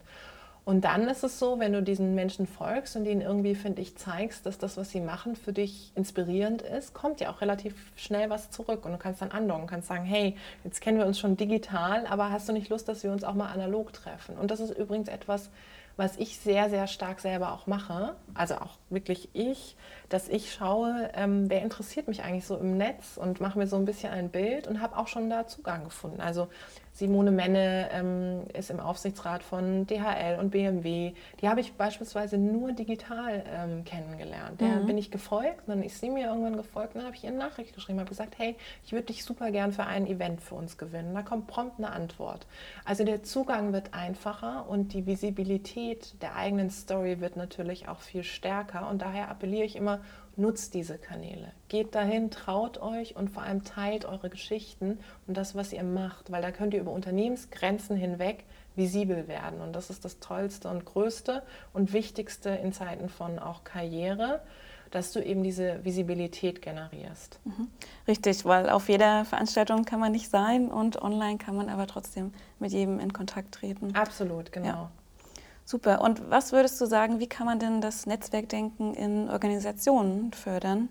[0.64, 3.96] Und dann ist es so, wenn du diesen Menschen folgst und ihnen irgendwie, finde ich,
[3.96, 8.30] zeigst, dass das, was sie machen, für dich inspirierend ist, kommt ja auch relativ schnell
[8.30, 8.84] was zurück.
[8.84, 12.30] Und du kannst dann andocken, kannst sagen, hey, jetzt kennen wir uns schon digital, aber
[12.30, 14.36] hast du nicht Lust, dass wir uns auch mal analog treffen?
[14.36, 15.50] Und das ist übrigens etwas,
[15.96, 19.76] was ich sehr, sehr stark selber auch mache, also auch wirklich ich,
[20.12, 23.76] dass ich schaue, ähm, wer interessiert mich eigentlich so im Netz und mache mir so
[23.76, 26.20] ein bisschen ein Bild und habe auch schon da Zugang gefunden.
[26.20, 26.48] Also
[26.94, 31.14] Simone Menne ähm, ist im Aufsichtsrat von DHL und BMW.
[31.40, 34.60] Die habe ich beispielsweise nur digital ähm, kennengelernt.
[34.60, 34.86] Der mhm.
[34.86, 37.38] bin ich gefolgt, dann ist sie mir irgendwann gefolgt und dann habe ich ihr eine
[37.38, 40.76] Nachricht geschrieben, habe gesagt, hey, ich würde dich super gern für ein Event für uns
[40.76, 41.14] gewinnen.
[41.14, 42.46] Da kommt prompt eine Antwort.
[42.84, 48.22] Also der Zugang wird einfacher und die Visibilität der eigenen Story wird natürlich auch viel
[48.22, 50.01] stärker und daher appelliere ich immer,
[50.34, 51.52] Nutzt diese Kanäle.
[51.68, 56.32] Geht dahin, traut euch und vor allem teilt eure Geschichten und das, was ihr macht,
[56.32, 59.60] weil da könnt ihr über Unternehmensgrenzen hinweg visibel werden.
[59.60, 61.42] Und das ist das Tollste und Größte
[61.74, 64.40] und Wichtigste in Zeiten von auch Karriere.
[64.92, 67.40] dass du eben diese Visibilität generierst.
[67.44, 67.68] Mhm.
[68.06, 72.32] Richtig, weil auf jeder Veranstaltung kann man nicht sein und online kann man aber trotzdem
[72.58, 73.94] mit jedem in Kontakt treten.
[73.94, 74.66] Absolut, genau.
[74.68, 74.90] Ja.
[75.72, 76.02] Super.
[76.02, 80.90] Und was würdest du sagen, wie kann man denn das Netzwerkdenken in Organisationen fördern?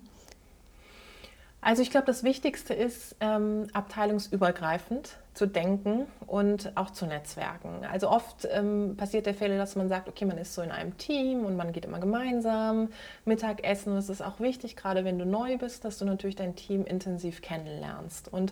[1.62, 7.86] Also ich glaube, das Wichtigste ist, ähm, abteilungsübergreifend zu denken und auch zu netzwerken.
[7.92, 10.98] Also oft ähm, passiert der Fehler, dass man sagt, okay, man ist so in einem
[10.98, 12.90] Team und man geht immer gemeinsam
[13.24, 13.92] Mittagessen.
[13.94, 16.86] Und es ist auch wichtig, gerade wenn du neu bist, dass du natürlich dein Team
[16.86, 18.34] intensiv kennenlernst.
[18.34, 18.52] Und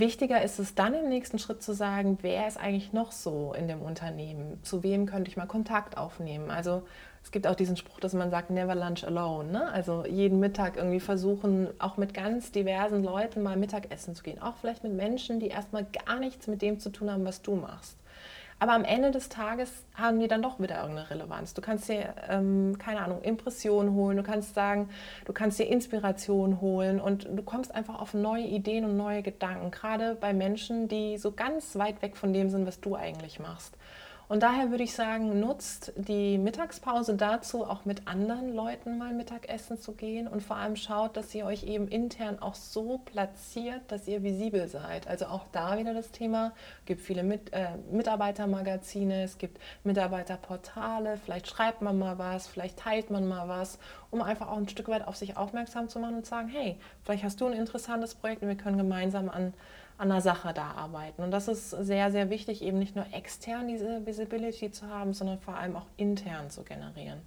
[0.00, 3.68] Wichtiger ist es dann im nächsten Schritt zu sagen, wer ist eigentlich noch so in
[3.68, 4.62] dem Unternehmen?
[4.62, 6.50] Zu wem könnte ich mal Kontakt aufnehmen?
[6.50, 6.82] Also
[7.22, 9.50] es gibt auch diesen Spruch, dass man sagt, never lunch alone.
[9.50, 9.68] Ne?
[9.70, 14.40] Also jeden Mittag irgendwie versuchen, auch mit ganz diversen Leuten mal Mittagessen zu gehen.
[14.40, 17.54] Auch vielleicht mit Menschen, die erstmal gar nichts mit dem zu tun haben, was du
[17.54, 17.96] machst.
[18.58, 21.54] Aber am Ende des Tages haben die dann doch wieder irgendeine Relevanz.
[21.54, 24.88] Du kannst dir, ähm, keine Ahnung, Impressionen holen, du kannst sagen,
[25.24, 29.70] du kannst dir Inspiration holen und du kommst einfach auf neue Ideen und neue Gedanken,
[29.70, 33.76] gerade bei Menschen, die so ganz weit weg von dem sind, was du eigentlich machst.
[34.32, 39.76] Und daher würde ich sagen, nutzt die Mittagspause dazu, auch mit anderen Leuten mal Mittagessen
[39.76, 44.08] zu gehen und vor allem schaut, dass ihr euch eben intern auch so platziert, dass
[44.08, 45.06] ihr visibel seid.
[45.06, 51.18] Also auch da wieder das Thema, es gibt viele mit, äh, Mitarbeitermagazine, es gibt Mitarbeiterportale,
[51.22, 53.78] vielleicht schreibt man mal was, vielleicht teilt man mal was,
[54.10, 56.78] um einfach auch ein Stück weit auf sich aufmerksam zu machen und zu sagen, hey,
[57.02, 59.52] vielleicht hast du ein interessantes Projekt und wir können gemeinsam an
[60.02, 61.22] an der Sache da arbeiten.
[61.22, 65.38] Und das ist sehr, sehr wichtig, eben nicht nur extern diese Visibility zu haben, sondern
[65.38, 67.20] vor allem auch intern zu generieren.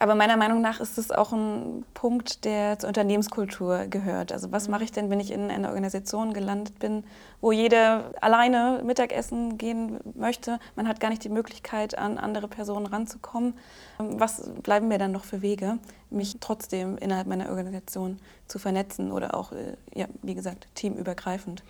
[0.00, 4.32] Aber meiner Meinung nach ist es auch ein Punkt, der zur Unternehmenskultur gehört.
[4.32, 7.04] Also was mache ich denn, wenn ich in einer Organisation gelandet bin,
[7.42, 10.58] wo jeder alleine Mittagessen gehen möchte?
[10.74, 13.52] Man hat gar nicht die Möglichkeit, an andere Personen ranzukommen.
[13.98, 15.76] Was bleiben mir dann noch für Wege,
[16.08, 21.62] mich trotzdem innerhalb meiner Organisation zu vernetzen oder auch, äh, ja, wie gesagt, teamübergreifend?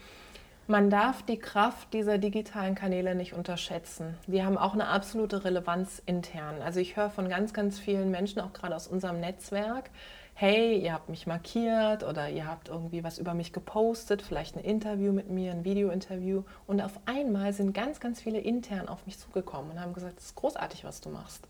[0.71, 4.17] Man darf die Kraft dieser digitalen Kanäle nicht unterschätzen.
[4.29, 6.63] Die haben auch eine absolute Relevanz intern.
[6.63, 9.91] Also ich höre von ganz, ganz vielen Menschen, auch gerade aus unserem Netzwerk,
[10.41, 14.65] hey, ihr habt mich markiert oder ihr habt irgendwie was über mich gepostet, vielleicht ein
[14.65, 16.45] Interview mit mir, ein Videointerview.
[16.67, 20.25] Und auf einmal sind ganz, ganz viele intern auf mich zugekommen und haben gesagt, es
[20.29, 21.47] ist großartig, was du machst.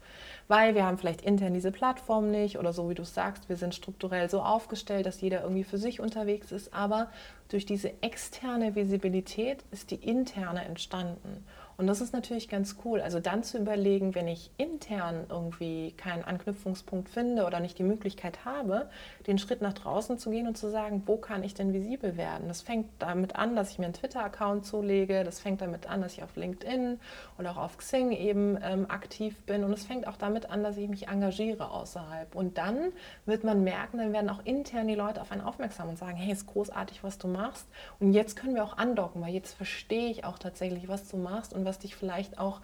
[0.48, 3.76] Weil wir haben vielleicht intern diese Plattform nicht oder so wie du sagst, wir sind
[3.76, 6.74] strukturell so aufgestellt, dass jeder irgendwie für sich unterwegs ist.
[6.74, 7.12] Aber
[7.48, 11.44] durch diese externe Visibilität ist die interne entstanden.
[11.80, 13.00] Und das ist natürlich ganz cool.
[13.00, 18.44] Also dann zu überlegen, wenn ich intern irgendwie keinen Anknüpfungspunkt finde oder nicht die Möglichkeit
[18.44, 18.90] habe,
[19.26, 22.48] den Schritt nach draußen zu gehen und zu sagen, wo kann ich denn visibel werden?
[22.48, 25.24] Das fängt damit an, dass ich mir einen Twitter-Account zulege.
[25.24, 27.00] Das fängt damit an, dass ich auf LinkedIn
[27.38, 29.64] oder auch auf Xing eben ähm, aktiv bin.
[29.64, 32.34] Und es fängt auch damit an, dass ich mich engagiere außerhalb.
[32.34, 32.92] Und dann
[33.24, 36.30] wird man merken, dann werden auch intern die Leute auf einen aufmerksam und sagen, hey,
[36.30, 37.66] ist großartig, was du machst.
[38.00, 41.54] Und jetzt können wir auch andocken, weil jetzt verstehe ich auch tatsächlich, was du machst
[41.54, 42.60] und was was dich vielleicht auch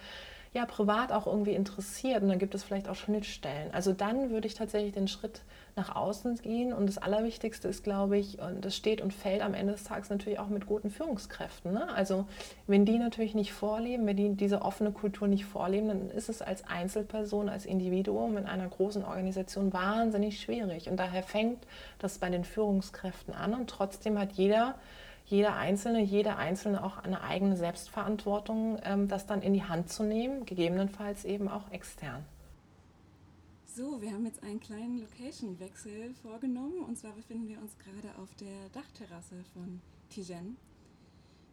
[0.56, 3.70] ja, privat auch irgendwie interessiert und dann gibt es vielleicht auch Schnittstellen.
[3.72, 5.42] Also dann würde ich tatsächlich den Schritt
[5.76, 9.52] nach außen gehen und das Allerwichtigste ist, glaube ich, und das steht und fällt am
[9.52, 11.74] Ende des Tages natürlich auch mit guten Führungskräften.
[11.74, 11.86] Ne?
[11.94, 12.26] Also
[12.66, 16.40] wenn die natürlich nicht vorleben, wenn die diese offene Kultur nicht vorleben, dann ist es
[16.40, 21.66] als Einzelperson, als Individuum in einer großen Organisation wahnsinnig schwierig und daher fängt
[21.98, 24.76] das bei den Führungskräften an und trotzdem hat jeder
[25.26, 30.04] jeder Einzelne, jede Einzelne auch eine eigene Selbstverantwortung, ähm, das dann in die Hand zu
[30.04, 32.24] nehmen, gegebenenfalls eben auch extern.
[33.66, 38.34] So, wir haben jetzt einen kleinen Location-Wechsel vorgenommen und zwar befinden wir uns gerade auf
[38.36, 40.56] der Dachterrasse von Tijen.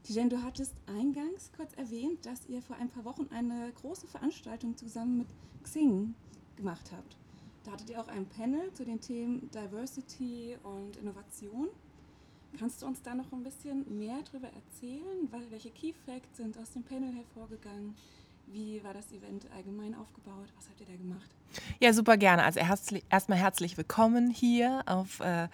[0.04, 4.78] Tijen, du hattest eingangs kurz erwähnt, dass ihr vor ein paar Wochen eine große Veranstaltung
[4.78, 5.28] zusammen mit
[5.64, 6.14] Xing
[6.56, 7.18] gemacht habt.
[7.64, 11.70] Da hattet ihr auch ein Panel zu den Themen Diversity und Innovation.
[12.60, 15.28] Kannst du uns da noch ein bisschen mehr darüber erzählen?
[15.50, 17.96] Welche Key Facts sind aus dem Panel hervorgegangen?
[18.48, 20.48] Wie war das Event allgemein aufgebaut?
[20.56, 21.30] Was habt ihr da gemacht?
[21.80, 22.44] Ja, super gerne.
[22.44, 22.60] Also
[23.10, 25.48] erstmal herzlich willkommen hier auf äh,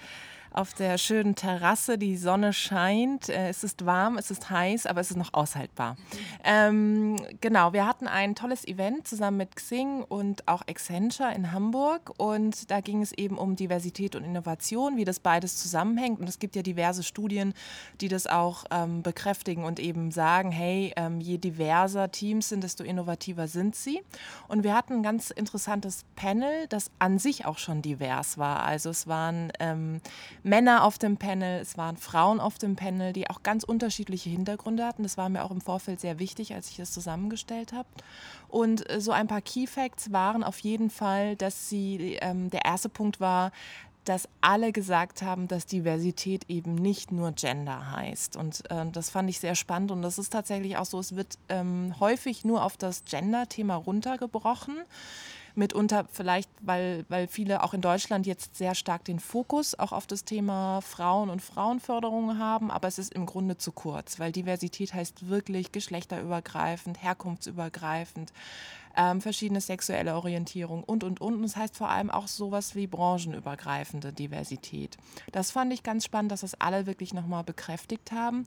[0.52, 1.98] auf der schönen Terrasse.
[1.98, 3.30] Die Sonne scheint.
[3.30, 5.96] Äh, es ist warm, es ist heiß, aber es ist noch aushaltbar.
[6.44, 12.12] Ähm, genau, wir hatten ein tolles Event zusammen mit Xing und auch Accenture in Hamburg.
[12.18, 16.20] Und da ging es eben um Diversität und Innovation, wie das beides zusammenhängt.
[16.20, 17.54] Und es gibt ja diverse Studien,
[18.02, 22.84] die das auch ähm, bekräftigen und eben sagen, hey, ähm, je diverser Teams sind, desto
[22.84, 24.02] innovativer sind sie.
[24.48, 28.64] Und wir hatten ein ganz interessantes Panel, das an sich auch schon divers war.
[28.64, 30.02] Also es waren ähm,
[30.44, 34.86] Männer auf dem Panel, es waren Frauen auf dem Panel, die auch ganz unterschiedliche Hintergründe
[34.86, 35.04] hatten.
[35.04, 37.88] Das war mir auch im Vorfeld sehr wichtig, als ich das zusammengestellt habe.
[38.48, 42.66] Und äh, so ein paar Key Facts waren auf jeden Fall, dass sie, ähm, der
[42.66, 43.52] erste Punkt war,
[44.06, 48.38] dass alle gesagt haben, dass Diversität eben nicht nur Gender heißt.
[48.38, 49.92] Und äh, das fand ich sehr spannend.
[49.92, 54.78] Und das ist tatsächlich auch so, es wird ähm, häufig nur auf das Gender-Thema runtergebrochen.
[55.56, 60.08] Mitunter vielleicht, weil, weil viele auch in Deutschland jetzt sehr stark den Fokus auch auf
[60.08, 64.94] das Thema Frauen und Frauenförderung haben, aber es ist im Grunde zu kurz, weil Diversität
[64.94, 68.32] heißt wirklich geschlechterübergreifend, herkunftsübergreifend,
[68.96, 71.36] ähm, verschiedene sexuelle Orientierung und, und, und.
[71.36, 74.98] Und es das heißt vor allem auch sowas wie branchenübergreifende Diversität.
[75.32, 78.46] Das fand ich ganz spannend, dass das alle wirklich nochmal bekräftigt haben.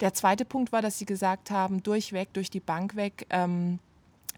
[0.00, 3.78] Der zweite Punkt war, dass sie gesagt haben, durchweg, durch die Bank weg, ähm,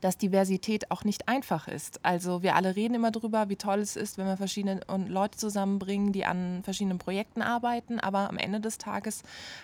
[0.00, 2.04] dass Diversität auch nicht einfach ist.
[2.04, 6.12] Also wir alle reden immer darüber, wie toll es ist, wenn wir verschiedene Leute zusammenbringen,
[6.12, 9.22] die an verschiedenen Projekten arbeiten, aber am Ende des Tages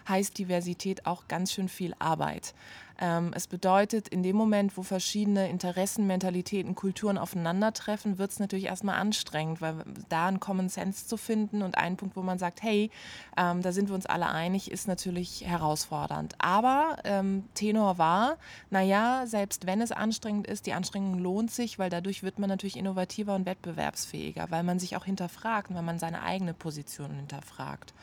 [0.09, 2.55] heißt Diversität auch ganz schön viel Arbeit.
[2.99, 8.67] Ähm, es bedeutet, in dem Moment, wo verschiedene Interessen, Mentalitäten, Kulturen aufeinandertreffen, wird es natürlich
[8.67, 12.63] erstmal anstrengend, weil da einen Common Sense zu finden und ein Punkt, wo man sagt,
[12.63, 12.91] hey,
[13.37, 16.35] ähm, da sind wir uns alle einig, ist natürlich herausfordernd.
[16.39, 18.37] Aber ähm, Tenor war,
[18.71, 22.77] naja, selbst wenn es anstrengend ist, die Anstrengung lohnt sich, weil dadurch wird man natürlich
[22.77, 27.95] innovativer und wettbewerbsfähiger, weil man sich auch hinterfragt weil man seine eigene Position hinterfragt.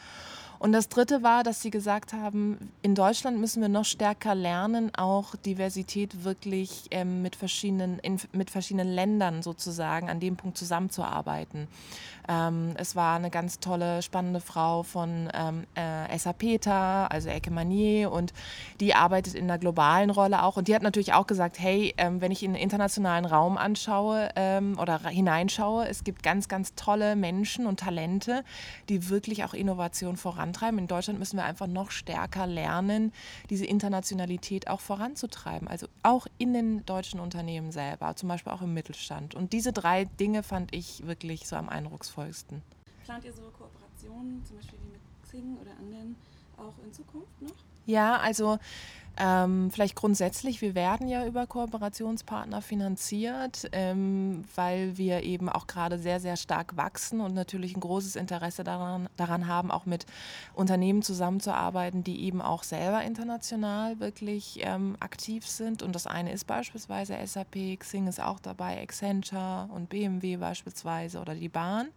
[0.60, 4.94] Und das Dritte war, dass sie gesagt haben, in Deutschland müssen wir noch stärker lernen,
[4.96, 11.68] auch Diversität wirklich ähm, mit, verschiedenen, in, mit verschiedenen Ländern sozusagen an dem Punkt zusammenzuarbeiten.
[12.28, 18.12] Ähm, es war eine ganz tolle, spannende Frau von ähm, äh, SAPETA, also Ecke Manier,
[18.12, 18.34] und
[18.80, 20.58] die arbeitet in einer globalen Rolle auch.
[20.58, 24.30] Und die hat natürlich auch gesagt, hey, ähm, wenn ich in den internationalen Raum anschaue
[24.36, 28.44] ähm, oder hineinschaue, es gibt ganz, ganz tolle Menschen und Talente,
[28.90, 30.80] die wirklich auch Innovation vorantreiben vorantreiben.
[30.80, 33.12] In Deutschland müssen wir einfach noch stärker lernen,
[33.50, 35.68] diese Internationalität auch voranzutreiben.
[35.68, 39.36] Also auch in den deutschen Unternehmen selber, zum Beispiel auch im Mittelstand.
[39.36, 42.13] Und diese drei Dinge fand ich wirklich so am eindrucksvollsten.
[43.04, 46.16] Plant ihr so Kooperationen, zum Beispiel wie mit Xing oder anderen,
[46.58, 47.56] auch in Zukunft noch?
[47.86, 48.60] Ja, also
[49.18, 56.00] ähm, vielleicht grundsätzlich, wir werden ja über Kooperationspartner finanziert, ähm, weil wir eben auch gerade
[56.00, 60.08] sehr, sehr stark wachsen und natürlich ein großes Interesse daran, daran haben, auch mit
[60.56, 65.84] Unternehmen zusammenzuarbeiten, die eben auch selber international wirklich ähm, aktiv sind.
[65.84, 71.36] Und das eine ist beispielsweise SAP, Xing ist auch dabei, Accenture und BMW beispielsweise oder
[71.36, 71.90] die Bahn.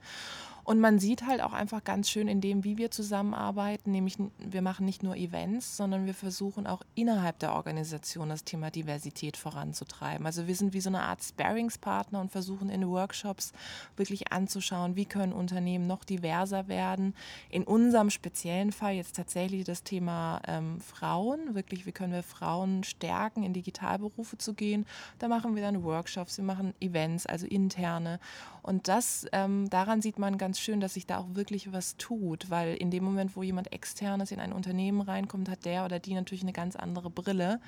[0.67, 4.63] Und man sieht halt auch einfach ganz schön in dem, wie wir zusammenarbeiten, nämlich wir
[4.63, 10.27] machen nicht nur Events, sondern wir versuchen auch innerhalb der Organisation das Thema Diversität voranzutreiben.
[10.27, 13.53] Also wir sind wie so eine Art Sparingspartner und versuchen in Workshops
[13.97, 17.15] wirklich anzuschauen, wie können Unternehmen noch diverser werden.
[17.49, 22.83] In unserem speziellen Fall jetzt tatsächlich das Thema ähm, Frauen, wirklich, wie können wir Frauen
[22.83, 24.85] stärken, in Digitalberufe zu gehen.
[25.21, 28.19] Da machen wir dann Workshops, wir machen Events, also interne.
[28.67, 32.51] Und das, ähm, daran sieht man ganz schön, dass sich da auch wirklich was tut,
[32.51, 36.15] weil in dem Moment, wo jemand externes in ein Unternehmen reinkommt, hat der oder die
[36.15, 37.61] natürlich eine ganz andere Brille.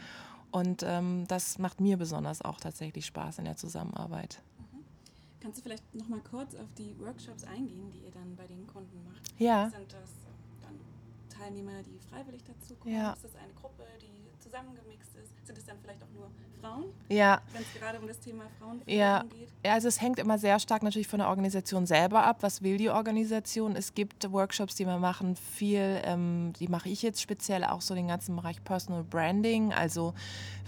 [0.50, 4.40] Und ähm, das macht mir besonders auch tatsächlich Spaß in der Zusammenarbeit.
[4.58, 4.84] Mhm.
[5.40, 8.66] Kannst du vielleicht noch mal kurz auf die Workshops eingehen, die ihr dann bei den
[8.66, 9.22] Kunden macht?
[9.38, 9.68] Ja.
[9.70, 10.10] Sind das
[10.62, 10.78] dann
[11.28, 12.96] Teilnehmer, die freiwillig dazukommen?
[12.96, 13.12] Ja.
[13.12, 15.37] Ist das eine Gruppe, die zusammengemixt ist?
[15.48, 16.30] Sind es dann vielleicht auch nur
[16.60, 16.84] Frauen?
[17.08, 17.40] Ja.
[17.54, 19.22] Wenn es gerade um das Thema Frauen ja.
[19.22, 19.48] geht?
[19.64, 22.38] Ja, also es hängt immer sehr stark natürlich von der Organisation selber ab.
[22.42, 23.74] Was will die Organisation?
[23.74, 27.94] Es gibt Workshops, die wir machen, viel, ähm, die mache ich jetzt speziell auch so
[27.94, 29.72] den ganzen Bereich Personal Branding.
[29.72, 30.12] Also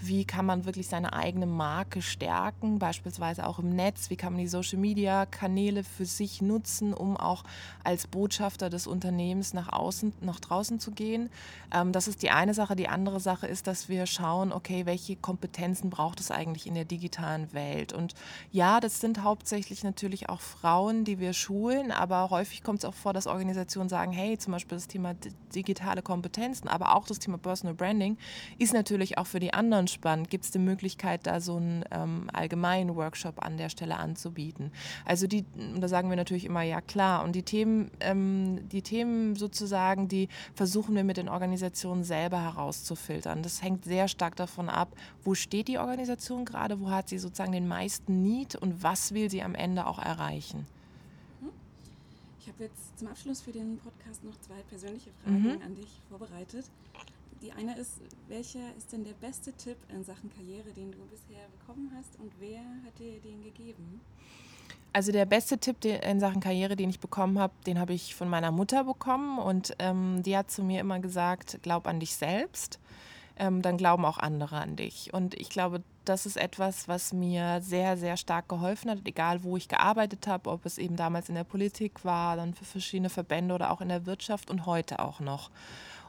[0.01, 4.09] wie kann man wirklich seine eigene Marke stärken, beispielsweise auch im Netz?
[4.09, 7.45] Wie kann man die Social-Media-Kanäle für sich nutzen, um auch
[7.85, 11.29] als Botschafter des Unternehmens nach außen, nach draußen zu gehen?
[11.73, 12.77] Ähm, das ist die eine Sache.
[12.77, 16.85] Die andere Sache ist, dass wir schauen, okay, welche Kompetenzen braucht es eigentlich in der
[16.85, 17.93] digitalen Welt?
[17.93, 18.15] Und
[18.51, 22.95] ja, das sind hauptsächlich natürlich auch Frauen, die wir schulen, aber häufig kommt es auch
[22.95, 25.15] vor, dass Organisationen sagen, hey, zum Beispiel das Thema
[25.55, 28.17] digitale Kompetenzen, aber auch das Thema Personal Branding
[28.59, 30.31] ist natürlich auch für die anderen spannend.
[30.31, 34.73] Gibt es die Möglichkeit, da so einen ähm, allgemeinen Workshop an der Stelle anzubieten?
[35.05, 35.45] Also die,
[35.79, 37.25] da sagen wir natürlich immer, ja klar.
[37.25, 43.43] Und die Themen, ähm, die Themen sozusagen, die versuchen wir mit den Organisationen selber herauszufiltern.
[43.43, 44.95] Das hängt sehr stark davon ab,
[45.25, 49.31] wo steht die Organisation gerade, wo hat sie sozusagen den meisten Need und was will
[49.31, 50.67] sie am Ende auch erreichen.
[52.41, 55.63] Ich habe jetzt zum Abschluss für den Podcast noch zwei persönliche Fragen mhm.
[55.63, 56.67] an dich vorbereitet.
[57.43, 61.47] Die eine ist, welcher ist denn der beste Tipp in Sachen Karriere, den du bisher
[61.59, 64.01] bekommen hast und wer hat dir den gegeben?
[64.93, 68.29] Also der beste Tipp in Sachen Karriere, den ich bekommen habe, den habe ich von
[68.29, 72.81] meiner Mutter bekommen und ähm, die hat zu mir immer gesagt, glaub an dich selbst,
[73.41, 75.13] ähm, dann glauben auch andere an dich.
[75.13, 79.57] Und ich glaube, das ist etwas, was mir sehr, sehr stark geholfen hat, egal wo
[79.57, 83.55] ich gearbeitet habe, ob es eben damals in der Politik war, dann für verschiedene Verbände
[83.55, 85.51] oder auch in der Wirtschaft und heute auch noch.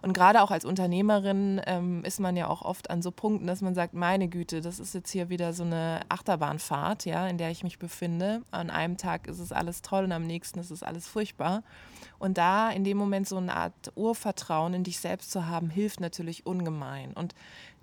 [0.01, 3.61] Und gerade auch als Unternehmerin ähm, ist man ja auch oft an so Punkten, dass
[3.61, 7.51] man sagt, meine Güte, das ist jetzt hier wieder so eine Achterbahnfahrt, ja, in der
[7.51, 8.41] ich mich befinde.
[8.49, 11.63] An einem Tag ist es alles toll und am nächsten ist es alles furchtbar.
[12.17, 15.99] Und da in dem Moment so eine Art Urvertrauen in dich selbst zu haben, hilft
[15.99, 17.13] natürlich ungemein.
[17.13, 17.35] Und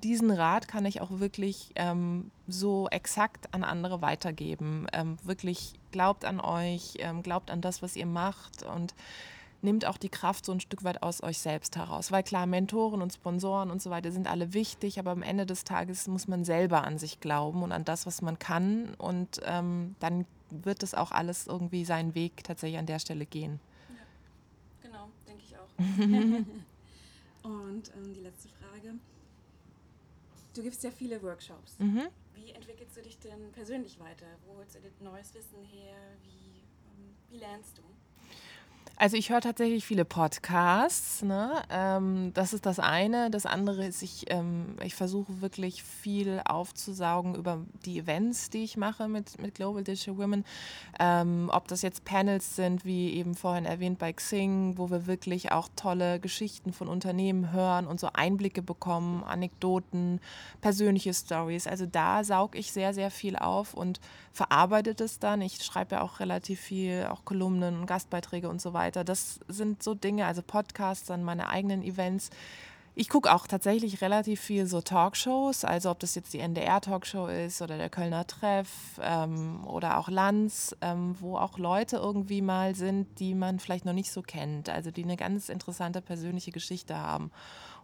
[0.03, 4.87] diesen Rat kann ich auch wirklich ähm, so exakt an andere weitergeben.
[4.93, 8.95] Ähm, wirklich glaubt an euch, ähm, glaubt an das, was ihr macht und
[9.63, 12.13] nehmt auch die Kraft so ein Stück weit aus euch selbst heraus.
[12.13, 15.65] Weil klar, Mentoren und Sponsoren und so weiter sind alle wichtig, aber am Ende des
[15.65, 18.95] Tages muss man selber an sich glauben und an das, was man kann.
[18.95, 23.61] Und ähm, dann wird es auch alles irgendwie seinen Weg tatsächlich an der Stelle gehen.
[23.89, 25.69] Ja, genau, denke ich auch.
[27.49, 28.95] und ähm, die letzte Frage.
[30.55, 31.79] Du gibst ja viele Workshops.
[31.79, 32.09] Mhm.
[32.35, 34.27] Wie entwickelst du dich denn persönlich weiter?
[34.47, 35.97] Wo holst du dir neues Wissen her?
[36.23, 37.83] Wie, ähm, wie lernst du?
[39.01, 41.23] Also ich höre tatsächlich viele Podcasts.
[41.23, 41.53] Ne?
[41.71, 43.31] Ähm, das ist das eine.
[43.31, 48.77] Das andere ist, ich, ähm, ich versuche wirklich viel aufzusaugen über die Events, die ich
[48.77, 50.45] mache mit, mit Global Digital Women.
[50.99, 55.53] Ähm, ob das jetzt Panels sind, wie eben vorhin erwähnt bei Xing, wo wir wirklich
[55.53, 60.21] auch tolle Geschichten von Unternehmen hören und so Einblicke bekommen, Anekdoten,
[60.61, 61.69] persönliche Stories.
[61.69, 64.01] Also da sauge ich sehr, sehr viel auf und
[64.33, 65.41] verarbeite es dann.
[65.41, 69.05] Ich schreibe ja auch relativ viel, auch Kolumnen und Gastbeiträge und so weiter.
[69.05, 72.31] Das sind so Dinge, also Podcasts, dann meine eigenen Events.
[73.01, 77.63] Ich gucke auch tatsächlich relativ viel so Talkshows, also ob das jetzt die NDR-Talkshow ist
[77.63, 83.21] oder der Kölner Treff ähm, oder auch Lanz, ähm, wo auch Leute irgendwie mal sind,
[83.21, 87.31] die man vielleicht noch nicht so kennt, also die eine ganz interessante persönliche Geschichte haben.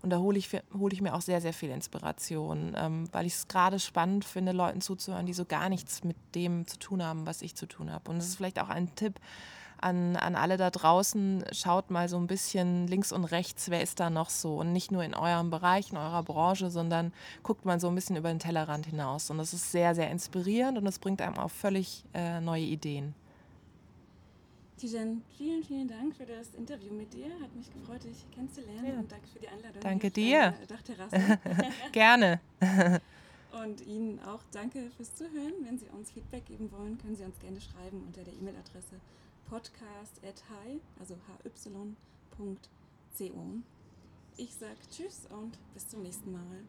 [0.03, 3.35] Und da hole ich, hol ich mir auch sehr, sehr viel Inspiration, ähm, weil ich
[3.35, 7.25] es gerade spannend finde, Leuten zuzuhören, die so gar nichts mit dem zu tun haben,
[7.25, 8.11] was ich zu tun habe.
[8.11, 9.21] Und das ist vielleicht auch ein Tipp,
[9.85, 14.01] an, an alle da draußen, schaut mal so ein bisschen links und rechts, wer ist
[14.01, 14.57] da noch so.
[14.57, 18.17] Und nicht nur in eurem Bereich, in eurer Branche, sondern guckt mal so ein bisschen
[18.17, 19.29] über den Tellerrand hinaus.
[19.29, 23.15] Und das ist sehr, sehr inspirierend und es bringt einem auch völlig äh, neue Ideen.
[24.79, 27.27] Tijen, vielen, vielen Dank für das Interview mit dir.
[27.43, 28.99] Hat mich gefreut, dich kennenzulernen ja.
[28.99, 29.81] und danke für die Einladung.
[29.83, 30.55] Danke dir.
[31.93, 32.41] Gerne.
[33.63, 35.53] Und Ihnen auch danke fürs Zuhören.
[35.61, 38.97] Wenn Sie uns Feedback geben wollen, können Sie uns gerne schreiben unter der E-Mail-Adresse
[39.51, 41.87] podcast at podcast.hi, also hy.co.
[44.37, 46.65] Ich sage Tschüss und bis zum nächsten Mal.